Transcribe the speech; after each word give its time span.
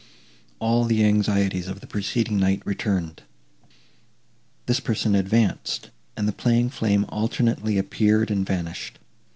All 0.57 0.85
the 0.85 1.05
anxieties 1.05 1.67
of 1.67 1.79
the 1.79 1.85
preceding 1.85 2.37
night 2.39 2.63
returned. 2.65 3.21
This 4.65 4.79
person 4.79 5.13
advanced, 5.13 5.91
and 6.17 6.27
the 6.27 6.31
playing 6.33 6.71
flame 6.71 7.05
alternately 7.09 7.77
appeared 7.77 8.31
and 8.31 8.43
vanished. 8.43 8.97